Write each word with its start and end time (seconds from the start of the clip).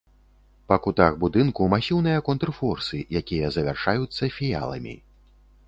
Па 0.71 0.77
кутах 0.85 1.17
будынку 1.23 1.67
масіўныя 1.73 2.23
контрфорсы, 2.31 3.03
якія 3.21 3.53
завяршаюцца 3.59 4.33
фіяламі. 4.41 4.99